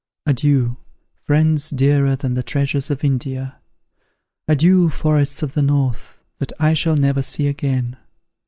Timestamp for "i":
6.59-6.73